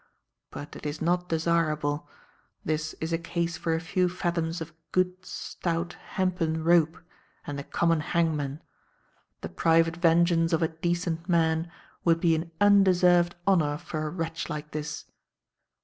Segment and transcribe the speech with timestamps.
[0.49, 2.09] But it is not desirable.
[2.65, 6.97] This is a case for a few fathoms of good, stout, hempen rope,
[7.45, 8.63] and the common hangman.
[9.41, 11.71] The private vengeance of a decent man
[12.03, 15.05] would be an undeserved honour for a wretch like this.